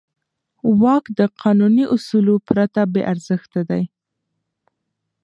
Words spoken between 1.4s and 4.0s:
قانوني اصولو پرته بېارزښته دی.